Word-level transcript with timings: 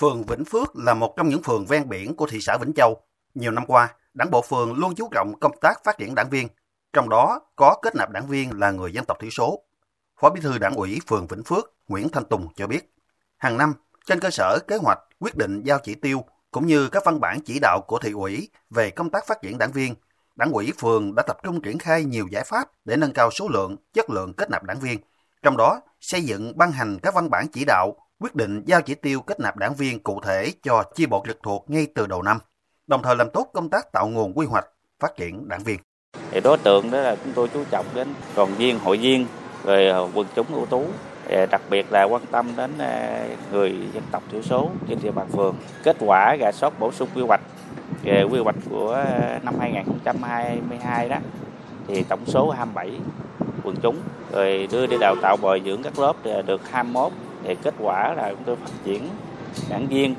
Phường 0.00 0.22
Vĩnh 0.22 0.44
Phước 0.44 0.76
là 0.76 0.94
một 0.94 1.14
trong 1.16 1.28
những 1.28 1.42
phường 1.42 1.66
ven 1.66 1.88
biển 1.88 2.16
của 2.16 2.26
thị 2.26 2.38
xã 2.40 2.56
Vĩnh 2.56 2.72
Châu. 2.72 3.02
Nhiều 3.34 3.50
năm 3.50 3.66
qua, 3.66 3.94
đảng 4.14 4.30
bộ 4.30 4.42
phường 4.42 4.72
luôn 4.72 4.94
chú 4.94 5.08
trọng 5.12 5.40
công 5.40 5.52
tác 5.60 5.84
phát 5.84 5.98
triển 5.98 6.14
đảng 6.14 6.30
viên, 6.30 6.48
trong 6.92 7.08
đó 7.08 7.40
có 7.56 7.76
kết 7.82 7.96
nạp 7.96 8.10
đảng 8.10 8.26
viên 8.26 8.58
là 8.58 8.70
người 8.70 8.92
dân 8.92 9.04
tộc 9.04 9.18
thiểu 9.20 9.30
số. 9.30 9.62
Phó 10.20 10.30
Bí 10.30 10.40
thư 10.40 10.58
Đảng 10.58 10.74
ủy 10.74 11.00
phường 11.06 11.26
Vĩnh 11.26 11.44
Phước 11.44 11.74
Nguyễn 11.88 12.08
Thanh 12.08 12.24
Tùng 12.24 12.48
cho 12.56 12.66
biết, 12.66 12.94
hàng 13.36 13.58
năm 13.58 13.74
trên 14.06 14.20
cơ 14.20 14.30
sở 14.30 14.58
kế 14.68 14.76
hoạch 14.76 14.98
quyết 15.20 15.36
định 15.36 15.62
giao 15.62 15.78
chỉ 15.82 15.94
tiêu 15.94 16.24
cũng 16.50 16.66
như 16.66 16.88
các 16.88 17.04
văn 17.04 17.20
bản 17.20 17.40
chỉ 17.40 17.58
đạo 17.62 17.80
của 17.86 17.98
thị 17.98 18.12
ủy 18.12 18.50
về 18.70 18.90
công 18.90 19.10
tác 19.10 19.26
phát 19.26 19.42
triển 19.42 19.58
đảng 19.58 19.72
viên, 19.72 19.94
đảng 20.36 20.52
ủy 20.52 20.72
phường 20.78 21.14
đã 21.14 21.22
tập 21.22 21.38
trung 21.42 21.62
triển 21.62 21.78
khai 21.78 22.04
nhiều 22.04 22.26
giải 22.30 22.44
pháp 22.44 22.70
để 22.84 22.96
nâng 22.96 23.12
cao 23.12 23.30
số 23.30 23.48
lượng, 23.48 23.76
chất 23.92 24.10
lượng 24.10 24.32
kết 24.36 24.50
nạp 24.50 24.64
đảng 24.64 24.80
viên. 24.80 24.98
Trong 25.42 25.56
đó, 25.56 25.80
xây 26.00 26.22
dựng 26.22 26.58
ban 26.58 26.72
hành 26.72 26.98
các 27.02 27.14
văn 27.14 27.30
bản 27.30 27.46
chỉ 27.52 27.64
đạo, 27.64 27.96
quyết 28.20 28.34
định 28.34 28.62
giao 28.66 28.82
chỉ 28.82 28.94
tiêu 28.94 29.20
kết 29.20 29.40
nạp 29.40 29.56
đảng 29.56 29.74
viên 29.74 30.02
cụ 30.02 30.20
thể 30.24 30.52
cho 30.62 30.82
chi 30.94 31.06
bộ 31.06 31.24
trực 31.26 31.38
thuộc 31.42 31.64
ngay 31.70 31.86
từ 31.94 32.06
đầu 32.06 32.22
năm, 32.22 32.38
đồng 32.86 33.02
thời 33.02 33.16
làm 33.16 33.30
tốt 33.30 33.50
công 33.54 33.70
tác 33.70 33.92
tạo 33.92 34.08
nguồn 34.08 34.38
quy 34.38 34.46
hoạch, 34.46 34.66
phát 35.00 35.16
triển 35.16 35.48
đảng 35.48 35.62
viên. 35.62 35.78
Thì 36.30 36.40
đối 36.40 36.58
tượng 36.58 36.90
đó 36.90 37.00
là 37.00 37.16
chúng 37.24 37.32
tôi 37.32 37.48
chú 37.54 37.64
trọng 37.70 37.86
đến 37.94 38.08
đoàn 38.36 38.54
viên, 38.54 38.78
hội 38.78 38.96
viên, 38.96 39.26
rồi 39.64 39.86
ờ, 39.86 40.08
quần 40.14 40.26
chúng 40.34 40.46
ưu 40.52 40.66
tú 40.66 40.84
ờ, 41.28 41.46
đặc 41.46 41.60
biệt 41.70 41.92
là 41.92 42.04
quan 42.04 42.22
tâm 42.30 42.46
đến 42.56 42.70
ờ, 42.78 43.24
người 43.52 43.74
dân 43.92 44.02
tộc 44.10 44.22
thiểu 44.32 44.42
số 44.42 44.70
trên 44.88 44.98
địa 45.02 45.10
bàn 45.10 45.28
phường. 45.28 45.56
Kết 45.82 45.96
quả 46.00 46.36
rà 46.40 46.52
soát 46.52 46.78
bổ 46.78 46.92
sung 46.92 47.08
quy 47.14 47.22
hoạch 47.22 47.40
về 48.02 48.22
quy 48.22 48.38
hoạch 48.38 48.56
của 48.70 49.04
năm 49.42 49.54
2022 49.60 51.08
đó 51.08 51.16
thì 51.86 52.02
tổng 52.02 52.26
số 52.26 52.50
27 52.50 53.00
quần 53.64 53.76
chúng 53.82 53.96
rồi 54.32 54.68
đưa 54.72 54.86
đi 54.86 54.96
đào 55.00 55.14
tạo 55.22 55.36
bồi 55.36 55.62
dưỡng 55.64 55.82
các 55.82 55.98
lớp 55.98 56.16
được 56.46 56.70
21 56.70 57.12
thì 57.44 57.56
kết 57.62 57.74
quả 57.78 58.14
là 58.14 58.30
chúng 58.30 58.44
tôi 58.44 58.56
phát 58.56 58.70
triển 58.84 59.08
đảng 59.70 59.86
viên 59.86 60.14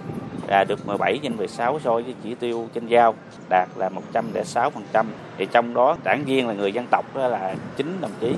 là 0.48 0.64
được 0.64 0.88
17 0.88 1.20
trên 1.24 1.38
16 1.38 1.80
so 1.84 1.94
với 1.94 2.16
chỉ 2.24 2.36
tiêu 2.36 2.70
trên 2.74 2.88
giao 2.88 3.16
đạt 3.50 3.70
là 3.76 3.90
106%. 4.14 5.06
Thì 5.38 5.48
trong 5.52 5.74
đó 5.74 5.98
đảng 6.04 6.26
viên 6.26 6.48
là 6.48 6.54
người 6.54 6.74
dân 6.74 6.88
tộc 6.92 7.16
đó 7.16 7.28
là 7.28 7.56
9 7.78 7.98
đồng 8.02 8.12
chí 8.20 8.36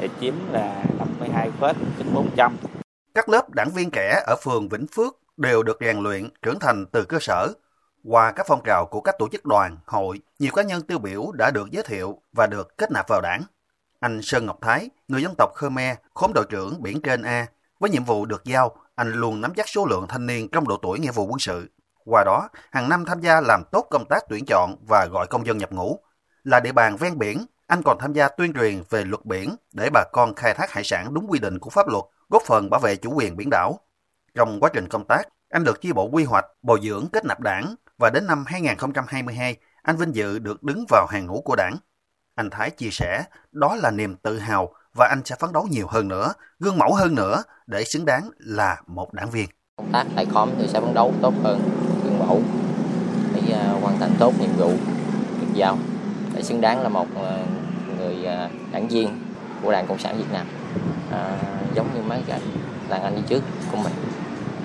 để 0.00 0.08
chiếm 0.20 0.34
là 0.52 0.84
52,94%. 1.30 2.50
Các 3.14 3.28
lớp 3.28 3.50
đảng 3.50 3.70
viên 3.70 3.90
trẻ 3.90 4.22
ở 4.26 4.36
phường 4.42 4.68
Vĩnh 4.68 4.86
Phước 4.86 5.18
đều 5.36 5.62
được 5.62 5.78
rèn 5.80 5.98
luyện 5.98 6.28
trưởng 6.42 6.58
thành 6.58 6.86
từ 6.86 7.04
cơ 7.04 7.18
sở. 7.20 7.48
Qua 8.04 8.32
các 8.32 8.46
phong 8.48 8.60
trào 8.64 8.86
của 8.90 9.00
các 9.00 9.14
tổ 9.18 9.28
chức 9.32 9.44
đoàn, 9.44 9.76
hội, 9.86 10.20
nhiều 10.38 10.52
cá 10.54 10.62
nhân 10.62 10.82
tiêu 10.82 10.98
biểu 10.98 11.32
đã 11.32 11.50
được 11.50 11.70
giới 11.70 11.82
thiệu 11.82 12.22
và 12.32 12.46
được 12.46 12.78
kết 12.78 12.90
nạp 12.90 13.08
vào 13.08 13.20
đảng. 13.20 13.42
Anh 14.00 14.22
Sơn 14.22 14.46
Ngọc 14.46 14.58
Thái, 14.60 14.90
người 15.08 15.22
dân 15.22 15.34
tộc 15.38 15.50
Khmer, 15.54 15.96
khóm 16.14 16.32
đội 16.34 16.44
trưởng 16.48 16.82
biển 16.82 17.02
trên 17.02 17.22
A, 17.22 17.46
với 17.78 17.90
nhiệm 17.90 18.04
vụ 18.04 18.26
được 18.26 18.44
giao, 18.44 18.76
anh 18.94 19.12
luôn 19.12 19.40
nắm 19.40 19.54
chắc 19.56 19.68
số 19.68 19.86
lượng 19.86 20.06
thanh 20.08 20.26
niên 20.26 20.48
trong 20.48 20.68
độ 20.68 20.76
tuổi 20.82 20.98
nghĩa 20.98 21.12
vụ 21.12 21.26
quân 21.26 21.38
sự. 21.38 21.70
Qua 22.04 22.24
đó, 22.24 22.48
hàng 22.70 22.88
năm 22.88 23.04
tham 23.04 23.20
gia 23.20 23.40
làm 23.40 23.62
tốt 23.72 23.86
công 23.90 24.04
tác 24.08 24.22
tuyển 24.28 24.44
chọn 24.46 24.76
và 24.88 25.06
gọi 25.06 25.26
công 25.26 25.46
dân 25.46 25.58
nhập 25.58 25.72
ngũ. 25.72 26.00
Là 26.44 26.60
địa 26.60 26.72
bàn 26.72 26.96
ven 26.96 27.18
biển, 27.18 27.46
anh 27.66 27.82
còn 27.84 27.98
tham 28.00 28.12
gia 28.12 28.28
tuyên 28.28 28.52
truyền 28.52 28.82
về 28.90 29.04
luật 29.04 29.24
biển 29.24 29.56
để 29.72 29.90
bà 29.92 30.04
con 30.12 30.34
khai 30.34 30.54
thác 30.54 30.70
hải 30.70 30.84
sản 30.84 31.14
đúng 31.14 31.26
quy 31.30 31.38
định 31.38 31.58
của 31.58 31.70
pháp 31.70 31.88
luật, 31.88 32.04
góp 32.28 32.42
phần 32.42 32.70
bảo 32.70 32.80
vệ 32.80 32.96
chủ 32.96 33.12
quyền 33.14 33.36
biển 33.36 33.48
đảo. 33.50 33.78
Trong 34.34 34.60
quá 34.60 34.70
trình 34.72 34.88
công 34.88 35.06
tác, 35.06 35.22
anh 35.50 35.64
được 35.64 35.80
chi 35.80 35.92
bộ 35.92 36.08
quy 36.12 36.24
hoạch, 36.24 36.44
bồi 36.62 36.80
dưỡng 36.82 37.06
kết 37.12 37.24
nạp 37.24 37.40
đảng 37.40 37.74
và 37.98 38.10
đến 38.10 38.26
năm 38.26 38.44
2022, 38.46 39.56
anh 39.82 39.96
vinh 39.96 40.14
dự 40.14 40.38
được 40.38 40.62
đứng 40.62 40.84
vào 40.88 41.06
hàng 41.10 41.26
ngũ 41.26 41.40
của 41.40 41.56
đảng. 41.56 41.76
Anh 42.34 42.50
Thái 42.50 42.70
chia 42.70 42.90
sẻ, 42.90 43.24
đó 43.52 43.76
là 43.76 43.90
niềm 43.90 44.16
tự 44.16 44.38
hào 44.38 44.72
và 44.98 45.06
anh 45.06 45.22
sẽ 45.24 45.36
phấn 45.40 45.52
đấu 45.52 45.66
nhiều 45.70 45.86
hơn 45.90 46.08
nữa, 46.08 46.32
gương 46.60 46.78
mẫu 46.78 46.94
hơn 46.94 47.14
nữa 47.14 47.42
để 47.66 47.84
xứng 47.84 48.04
đáng 48.04 48.30
là 48.38 48.76
một 48.86 49.14
đảng 49.14 49.30
viên. 49.30 49.48
Công 49.76 49.92
tác 49.92 50.06
tại 50.16 50.26
khóm 50.32 50.50
thì 50.58 50.68
sẽ 50.68 50.80
phấn 50.80 50.94
đấu 50.94 51.12
tốt 51.22 51.34
hơn, 51.42 51.60
gương 52.04 52.18
mẫu 52.18 52.42
để 53.34 53.52
à, 53.52 53.72
hoàn 53.82 53.98
thành 53.98 54.10
tốt 54.18 54.32
nhiệm 54.40 54.50
vụ 54.56 54.72
được 55.40 55.46
giao 55.54 55.78
để 56.34 56.42
xứng 56.42 56.60
đáng 56.60 56.82
là 56.82 56.88
một 56.88 57.06
à, 57.16 57.44
người 57.98 58.24
à, 58.24 58.50
đảng 58.72 58.88
viên 58.88 59.08
của 59.62 59.72
Đảng 59.72 59.86
Cộng 59.86 59.98
sản 59.98 60.18
Việt 60.18 60.32
Nam. 60.32 60.46
À, 61.12 61.38
giống 61.74 61.94
như 61.94 62.02
mấy 62.02 62.22
cái 62.26 62.40
đàn 62.88 63.02
anh 63.02 63.16
đi 63.16 63.22
trước 63.28 63.42
của 63.72 63.78
mình. 63.84 63.92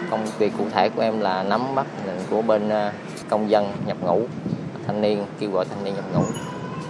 Công 0.09 0.25
việc 0.37 0.53
cụ 0.57 0.65
thể 0.71 0.89
của 0.89 1.01
em 1.01 1.19
là 1.19 1.43
nắm 1.43 1.75
bắt 1.75 1.87
của 2.29 2.41
bên 2.41 2.69
công 3.29 3.49
dân 3.49 3.71
nhập 3.85 3.97
ngũ 4.01 4.21
thanh 4.87 5.01
niên 5.01 5.25
kêu 5.39 5.51
gọi 5.51 5.65
thanh 5.65 5.83
niên 5.83 5.95
nhập 5.95 6.05
ngũ 6.13 6.23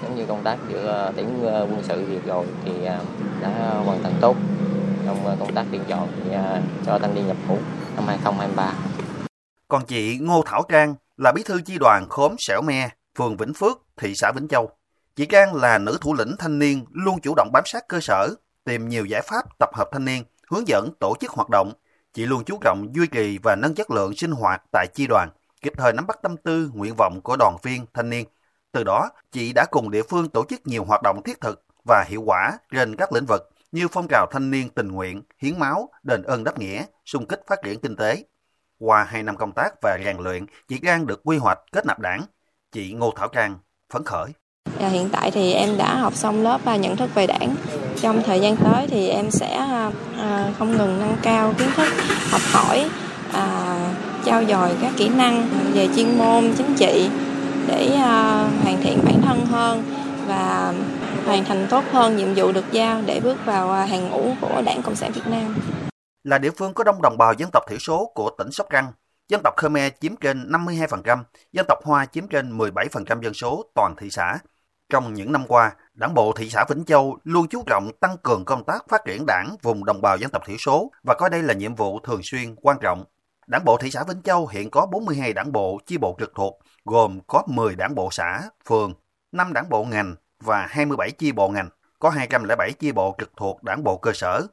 giống 0.04 0.16
như 0.16 0.26
công 0.26 0.44
tác 0.44 0.58
giữa 0.70 0.88
ờ, 0.88 1.12
tuyển 1.16 1.44
ờ, 1.44 1.62
quân 1.62 1.84
sự 1.84 2.06
vừa 2.06 2.20
rồi 2.26 2.46
thì 2.66 2.86
ờ, 2.86 3.00
đã 3.42 3.50
hoàn 3.86 4.04
thành 4.04 4.14
tốt 4.22 4.36
trong 5.06 5.38
công 5.40 5.54
tác 5.56 5.66
tuyển 5.72 5.82
chọn 5.88 6.10
cho 6.86 7.00
thanh 7.00 7.16
niên 7.16 7.28
nhập 7.28 7.38
ngũ 7.48 7.58
năm 7.96 8.08
2023. 8.08 8.74
Còn 9.68 9.86
chị 9.86 10.18
Ngô 10.22 10.44
Thảo 10.46 10.64
Trang 10.70 10.96
là 11.18 11.32
bí 11.32 11.44
thư 11.44 11.62
chi 11.62 11.78
đoàn 11.80 12.10
khóm 12.10 12.36
Sẻo 12.40 12.62
Me, 12.62 12.90
phường 13.18 13.38
Vĩnh 13.38 13.54
Phước, 13.54 13.82
thị 13.98 14.14
xã 14.16 14.32
Vĩnh 14.32 14.48
Châu. 14.48 14.70
Chị 15.16 15.26
Trang 15.26 15.56
là 15.56 15.78
nữ 15.78 15.98
thủ 16.02 16.14
lĩnh 16.14 16.36
thanh 16.40 16.60
niên 16.60 16.86
luôn 16.92 17.20
chủ 17.22 17.34
động 17.36 17.50
bám 17.54 17.64
sát 17.66 17.88
cơ 17.88 18.00
sở, 18.00 18.36
tìm 18.64 18.90
nhiều 18.90 19.06
giải 19.06 19.22
pháp 19.22 19.60
tập 19.60 19.70
hợp 19.74 19.90
thanh 19.92 20.06
niên, 20.06 20.24
hướng 20.48 20.68
dẫn 20.68 20.90
tổ 21.00 21.16
chức 21.20 21.32
hoạt 21.32 21.50
động. 21.50 21.74
Chị 22.14 22.26
luôn 22.26 22.44
chú 22.46 22.58
trọng 22.62 22.96
duy 22.96 23.08
trì 23.08 23.38
và 23.44 23.56
nâng 23.56 23.76
chất 23.76 23.92
lượng 23.92 24.16
sinh 24.16 24.32
hoạt 24.32 24.64
tại 24.72 24.88
chi 24.94 25.08
đoàn, 25.08 25.30
kịp 25.62 25.74
thời 25.78 25.94
nắm 25.94 26.08
bắt 26.08 26.20
tâm 26.22 26.38
tư, 26.38 26.72
nguyện 26.74 26.96
vọng 26.98 27.22
của 27.22 27.36
đoàn 27.40 27.58
viên, 27.64 27.86
thanh 27.94 28.10
niên. 28.10 28.26
Từ 28.74 28.84
đó, 28.84 29.10
chị 29.32 29.54
đã 29.54 29.66
cùng 29.72 29.92
địa 29.92 30.04
phương 30.10 30.30
tổ 30.30 30.46
chức 30.50 30.68
nhiều 30.68 30.84
hoạt 30.84 31.02
động 31.04 31.22
thiết 31.26 31.42
thực 31.42 31.64
và 31.88 32.06
hiệu 32.08 32.22
quả 32.26 32.52
trên 32.72 32.96
các 32.96 33.14
lĩnh 33.14 33.26
vực 33.26 33.50
như 33.72 33.88
phong 33.88 34.08
trào 34.10 34.28
thanh 34.32 34.52
niên 34.52 34.70
tình 34.70 34.88
nguyện, 34.88 35.22
hiến 35.40 35.60
máu, 35.60 35.90
đền 36.04 36.24
ơn 36.24 36.44
đáp 36.44 36.60
nghĩa, 36.60 36.84
xung 37.06 37.26
kích 37.26 37.42
phát 37.48 37.60
triển 37.64 37.80
kinh 37.80 37.96
tế. 37.96 38.24
Qua 38.80 39.04
hai 39.04 39.24
năm 39.24 39.38
công 39.38 39.52
tác 39.52 39.74
và 39.82 39.98
rèn 40.06 40.18
luyện, 40.18 40.46
chị 40.68 40.80
Trang 40.84 41.08
được 41.08 41.22
quy 41.24 41.38
hoạch 41.38 41.60
kết 41.72 41.86
nạp 41.86 42.00
đảng. 42.00 42.22
Chị 42.72 42.94
Ngô 42.94 43.14
Thảo 43.16 43.28
Trang 43.28 43.58
phấn 43.94 44.04
khởi. 44.06 44.32
À, 44.80 44.88
hiện 44.88 45.10
tại 45.12 45.32
thì 45.32 45.54
em 45.54 45.78
đã 45.78 45.96
học 45.98 46.16
xong 46.16 46.44
lớp 46.44 46.62
và 46.64 46.76
nhận 46.76 46.96
thức 46.96 47.10
về 47.16 47.28
đảng. 47.28 47.56
Trong 48.02 48.24
thời 48.24 48.42
gian 48.42 48.56
tới 48.58 48.88
thì 48.88 49.08
em 49.08 49.32
sẽ 49.32 49.56
à, 49.56 49.92
à 50.18 50.54
không 50.60 50.72
ngừng 50.78 51.00
nâng 51.00 51.18
cao 51.22 51.54
kiến 51.58 51.70
thức, 51.76 51.88
học 52.32 52.42
hỏi, 52.52 52.90
à, 53.34 53.78
trao 54.26 54.46
dồi 54.46 54.70
các 54.82 54.92
kỹ 54.98 55.10
năng 55.10 55.50
về 55.74 55.88
chuyên 55.96 56.18
môn, 56.18 56.54
chính 56.58 56.76
trị 56.76 57.10
để 57.68 57.88
à, 57.96 58.48
hoàn 58.64 58.82
thiện 58.82 59.00
bản 59.06 59.22
thân 59.22 59.46
hơn 59.46 59.84
và 60.28 60.74
hoàn 61.26 61.46
thành 61.46 61.68
tốt 61.70 61.84
hơn 61.92 62.18
nhiệm 62.18 62.34
vụ 62.36 62.52
được 62.52 62.66
giao 62.72 63.02
để 63.06 63.20
bước 63.24 63.38
vào 63.46 63.72
à, 63.72 63.86
hàng 63.86 64.10
ngũ 64.10 64.36
của 64.42 64.62
Đảng 64.66 64.82
Cộng 64.82 64.96
sản 64.96 65.12
Việt 65.12 65.28
Nam. 65.28 65.56
Là 66.24 66.38
địa 66.38 66.52
phương 66.58 66.74
có 66.74 66.84
đông 66.84 67.02
đồng 67.02 67.18
bào 67.18 67.34
dân 67.34 67.50
tộc 67.54 67.64
thiểu 67.70 67.80
số 67.80 68.12
của 68.16 68.32
tỉnh 68.38 68.52
Sóc 68.52 68.68
Trăng, 68.72 68.92
dân 69.30 69.42
tộc 69.44 69.54
Khmer 69.58 69.94
chiếm 70.02 70.16
trên 70.16 70.52
52%, 70.52 71.24
dân 71.52 71.66
tộc 71.68 71.80
Hoa 71.84 72.06
chiếm 72.06 72.28
trên 72.28 72.58
17% 72.58 73.22
dân 73.22 73.34
số 73.34 73.72
toàn 73.76 73.96
thị 74.00 74.10
xã. 74.10 74.38
Trong 74.90 75.14
những 75.14 75.32
năm 75.32 75.48
qua, 75.48 75.72
Đảng 75.94 76.14
bộ 76.14 76.34
thị 76.34 76.50
xã 76.50 76.66
Vĩnh 76.70 76.86
Châu 76.86 77.18
luôn 77.24 77.48
chú 77.48 77.64
trọng 77.66 77.92
tăng 78.00 78.18
cường 78.24 78.46
công 78.46 78.64
tác 78.64 78.86
phát 78.90 79.02
triển 79.06 79.26
đảng 79.26 79.56
vùng 79.62 79.86
đồng 79.86 80.02
bào 80.02 80.18
dân 80.18 80.30
tộc 80.30 80.44
thiểu 80.46 80.58
số 80.60 80.92
và 81.04 81.16
coi 81.20 81.30
đây 81.30 81.44
là 81.44 81.54
nhiệm 81.54 81.76
vụ 81.76 82.00
thường 82.00 82.22
xuyên 82.24 82.56
quan 82.56 82.78
trọng. 82.82 83.06
Đảng 83.48 83.66
bộ 83.66 83.78
thị 83.78 83.92
xã 83.92 84.04
Vĩnh 84.04 84.22
Châu 84.22 84.48
hiện 84.48 84.70
có 84.70 84.86
42 84.86 85.34
đảng 85.34 85.52
bộ 85.52 85.80
chi 85.86 85.98
bộ 85.98 86.16
trực 86.20 86.32
thuộc, 86.36 86.60
gồm 86.86 87.20
có 87.28 87.44
10 87.48 87.76
đảng 87.76 87.96
bộ 87.96 88.10
xã, 88.12 88.44
phường, 88.66 88.94
5 89.32 89.54
đảng 89.54 89.70
bộ 89.70 89.84
ngành 89.84 90.16
và 90.40 90.68
27 90.70 91.12
chi 91.12 91.32
bộ 91.32 91.50
ngành, 91.50 91.70
có 92.00 92.10
207 92.10 92.74
chi 92.74 92.92
bộ 92.92 93.16
trực 93.18 93.32
thuộc 93.38 93.64
đảng 93.64 93.84
bộ 93.84 93.98
cơ 93.98 94.12
sở. 94.14 94.48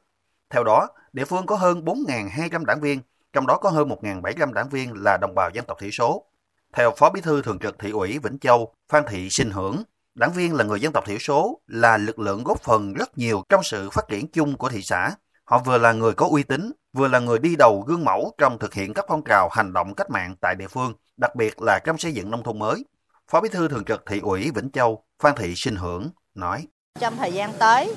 Theo 0.49 0.63
đó, 0.63 0.87
địa 1.13 1.25
phương 1.25 1.45
có 1.45 1.55
hơn 1.55 1.85
4.200 1.85 2.65
đảng 2.65 2.81
viên, 2.81 2.99
trong 3.33 3.47
đó 3.47 3.57
có 3.57 3.69
hơn 3.69 3.89
1.700 3.89 4.53
đảng 4.53 4.69
viên 4.69 4.93
là 4.95 5.17
đồng 5.21 5.35
bào 5.35 5.49
dân 5.49 5.65
tộc 5.65 5.77
thiểu 5.79 5.91
số. 5.91 6.25
Theo 6.73 6.91
Phó 6.97 7.09
Bí 7.09 7.21
thư 7.21 7.41
Thường 7.41 7.59
trực 7.59 7.79
Thị 7.79 7.91
ủy 7.91 8.19
Vĩnh 8.19 8.39
Châu, 8.39 8.73
Phan 8.89 9.03
Thị 9.07 9.29
Sinh 9.29 9.51
Hưởng, 9.51 9.83
Đảng 10.15 10.31
viên 10.31 10.55
là 10.55 10.63
người 10.63 10.81
dân 10.81 10.93
tộc 10.93 11.05
thiểu 11.07 11.17
số 11.17 11.61
là 11.67 11.97
lực 11.97 12.19
lượng 12.19 12.43
góp 12.43 12.61
phần 12.61 12.93
rất 12.93 13.17
nhiều 13.17 13.43
trong 13.49 13.63
sự 13.63 13.89
phát 13.89 14.07
triển 14.07 14.27
chung 14.27 14.57
của 14.57 14.69
thị 14.69 14.81
xã. 14.81 15.11
Họ 15.43 15.59
vừa 15.59 15.77
là 15.77 15.91
người 15.91 16.13
có 16.13 16.27
uy 16.31 16.43
tín, 16.43 16.71
vừa 16.93 17.07
là 17.07 17.19
người 17.19 17.39
đi 17.39 17.55
đầu 17.55 17.83
gương 17.87 18.05
mẫu 18.05 18.33
trong 18.37 18.59
thực 18.59 18.73
hiện 18.73 18.93
các 18.93 19.05
phong 19.07 19.21
trào 19.29 19.49
hành 19.51 19.73
động 19.73 19.93
cách 19.95 20.09
mạng 20.09 20.35
tại 20.41 20.55
địa 20.55 20.67
phương, 20.67 20.93
đặc 21.17 21.35
biệt 21.35 21.61
là 21.61 21.79
trong 21.85 21.97
xây 21.97 22.13
dựng 22.13 22.31
nông 22.31 22.43
thôn 22.43 22.59
mới. 22.59 22.85
Phó 23.31 23.41
Bí 23.41 23.49
thư 23.49 23.67
Thường 23.67 23.83
trực 23.85 24.03
Thị 24.05 24.19
ủy 24.19 24.51
Vĩnh 24.55 24.69
Châu 24.71 25.03
Phan 25.23 25.35
Thị 25.35 25.53
Sinh 25.55 25.75
Hưởng 25.75 26.09
nói. 26.35 26.67
Trong 26.99 27.17
thời 27.17 27.33
gian 27.33 27.53
tới, 27.59 27.95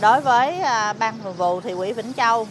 đối 0.00 0.20
với 0.20 0.60
à, 0.60 0.92
Ban 0.92 1.18
Thường 1.22 1.36
vụ 1.36 1.60
Thị 1.60 1.70
ủy 1.70 1.92
Vĩnh 1.92 2.12
Châu 2.12 2.48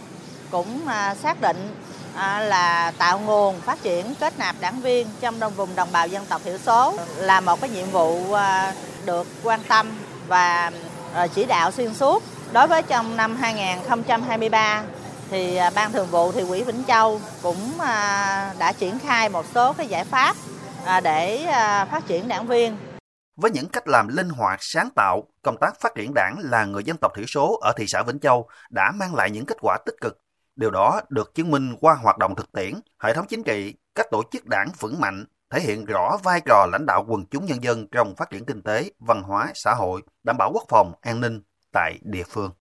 cũng 0.52 0.88
à, 0.88 1.16
xác 1.16 1.42
định 1.42 1.76
à, 2.16 2.40
là 2.40 2.94
tạo 2.98 3.20
nguồn 3.20 3.60
phát 3.60 3.84
triển 3.84 4.06
kết 4.20 4.40
nạp 4.40 4.56
đảng 4.60 4.82
viên 4.82 5.08
trong 5.22 5.40
đồng 5.40 5.54
vùng 5.54 5.76
đồng 5.76 5.92
bào 5.92 6.08
dân 6.08 6.26
tộc 6.30 6.42
thiểu 6.44 6.58
số 6.58 6.98
là 7.18 7.42
một 7.42 7.62
cái 7.62 7.70
nhiệm 7.70 7.88
vụ 7.92 8.36
được 9.06 9.28
quan 9.44 9.60
tâm 9.68 9.88
và 10.28 10.72
chỉ 11.34 11.46
đạo 11.46 11.72
xuyên 11.72 11.94
suốt. 11.94 12.24
Đối 12.54 12.68
với 12.68 12.82
trong 12.84 13.18
năm 13.18 13.36
2023 13.36 14.84
thì 15.34 15.56
à, 15.56 15.72
Ban 15.76 15.92
Thường 15.92 16.08
vụ 16.08 16.32
thì 16.32 16.44
quỹ 16.50 16.64
Vĩnh 16.64 16.84
Châu 16.88 17.22
cũng 17.42 17.80
à, 17.80 18.56
đã 18.60 18.72
triển 18.72 19.00
khai 19.00 19.30
một 19.30 19.46
số 19.54 19.74
cái 19.74 19.88
giải 19.88 20.06
pháp 20.06 20.36
à, 20.86 21.00
để 21.00 21.46
phát 21.92 22.02
triển 22.08 22.28
đảng 22.28 22.48
viên. 22.48 22.78
Với 23.36 23.52
những 23.52 23.70
cách 23.70 23.88
làm 23.88 24.08
linh 24.08 24.30
hoạt, 24.30 24.60
sáng 24.62 24.90
tạo, 24.96 25.24
công 25.42 25.58
tác 25.62 25.82
phát 25.82 25.96
triển 25.96 26.14
đảng 26.14 26.36
là 26.40 26.66
người 26.66 26.84
dân 26.84 26.98
tộc 26.98 27.12
thiểu 27.16 27.26
số 27.26 27.60
ở 27.62 27.74
thị 27.78 27.86
xã 27.88 28.04
Vĩnh 28.04 28.20
Châu 28.20 28.48
đã 28.70 28.92
mang 28.96 29.16
lại 29.16 29.30
những 29.30 29.46
kết 29.46 29.58
quả 29.62 29.78
tích 29.86 29.96
cực. 30.02 30.20
Điều 30.56 30.72
đó 30.72 31.02
được 31.10 31.36
chứng 31.36 31.52
minh 31.52 31.76
qua 31.82 31.94
hoạt 31.94 32.18
động 32.18 32.36
thực 32.36 32.52
tiễn, 32.52 32.74
hệ 33.04 33.14
thống 33.14 33.26
chính 33.30 33.44
trị, 33.44 33.74
các 33.96 34.08
tổ 34.12 34.24
chức 34.32 34.46
đảng 34.46 34.68
vững 34.80 35.00
mạnh, 35.00 35.26
thể 35.50 35.60
hiện 35.60 35.86
rõ 35.86 36.18
vai 36.24 36.42
trò 36.46 36.68
lãnh 36.72 36.86
đạo 36.86 37.06
quần 37.08 37.26
chúng 37.32 37.46
nhân 37.46 37.64
dân 37.64 37.88
trong 37.92 38.16
phát 38.16 38.30
triển 38.30 38.46
kinh 38.46 38.62
tế, 38.62 38.92
văn 39.00 39.24
hóa, 39.24 39.52
xã 39.56 39.74
hội, 39.74 40.02
đảm 40.24 40.38
bảo 40.38 40.52
quốc 40.54 40.64
phòng, 40.70 40.94
an 41.02 41.22
ninh 41.22 41.42
tại 41.72 42.00
địa 42.04 42.24
phương. 42.24 42.52